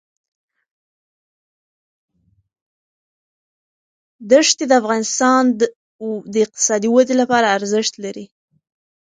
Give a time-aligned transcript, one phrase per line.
[4.49, 5.41] ښتې د افغانستان
[6.33, 8.25] د اقتصادي ودې لپاره ارزښت لري.